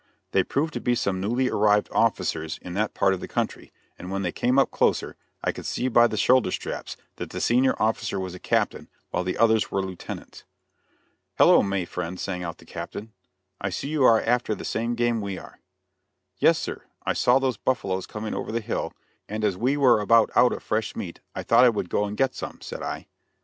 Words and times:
They 0.31 0.43
proved 0.43 0.73
to 0.73 0.81
be 0.81 0.95
some 0.95 1.21
newly 1.21 1.47
arrived 1.49 1.87
officers 1.91 2.57
in 2.63 2.73
that 2.73 2.95
part 2.95 3.13
of 3.13 3.19
the 3.19 3.27
country, 3.27 3.71
and 3.99 4.09
when 4.09 4.23
they 4.23 4.31
came 4.31 4.57
up 4.57 4.71
closer, 4.71 5.15
I 5.43 5.51
could 5.51 5.67
see 5.67 5.89
by 5.89 6.07
the 6.07 6.17
shoulder 6.17 6.49
straps 6.49 6.97
that 7.17 7.29
the 7.29 7.39
senior 7.39 7.79
officer 7.79 8.19
was 8.19 8.33
a 8.33 8.39
captain, 8.39 8.89
while 9.11 9.23
the 9.23 9.37
others 9.37 9.69
were 9.69 9.79
lieutenants. 9.83 10.43
"Hello! 11.37 11.61
may 11.61 11.85
friend," 11.85 12.19
sang 12.19 12.41
out 12.41 12.57
the 12.57 12.65
captain, 12.65 13.13
"I 13.59 13.69
see 13.69 13.89
you 13.89 14.03
are 14.03 14.19
after 14.19 14.55
the 14.55 14.65
same 14.65 14.95
game 14.95 15.21
we 15.21 15.37
are." 15.37 15.59
"Yes, 16.39 16.57
sir; 16.57 16.81
I 17.05 17.13
saw 17.13 17.37
those 17.37 17.57
buffaloes 17.57 18.07
coming 18.07 18.33
over 18.33 18.51
the 18.51 18.59
hill, 18.59 18.93
and 19.29 19.43
as 19.43 19.55
we 19.55 19.77
were 19.77 19.99
about 19.99 20.31
out 20.35 20.51
of 20.51 20.63
fresh 20.63 20.95
meat 20.95 21.19
I 21.35 21.43
thought 21.43 21.63
I 21.63 21.69
would 21.69 21.91
go 21.91 22.05
and 22.05 22.17
get 22.17 22.33
some," 22.33 22.57
said 22.61 22.81
I. 22.81 23.05